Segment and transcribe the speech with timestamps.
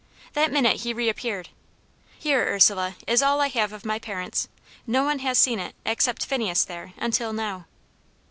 [0.33, 1.49] That minute he re appeared.
[2.17, 4.47] "Here, Ursula, is all I have of my parents.
[4.87, 7.67] No one has seen it, except Phineas there, until now."